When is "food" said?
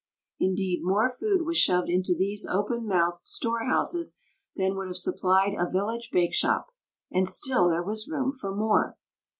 1.09-1.45